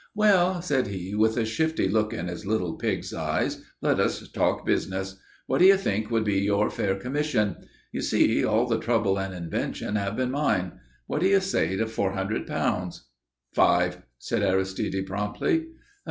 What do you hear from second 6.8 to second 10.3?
commission? You see, all the trouble and invention have